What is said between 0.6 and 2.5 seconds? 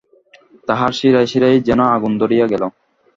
তাহার শিরায় শিরায় যেন আগুন ধরিয়া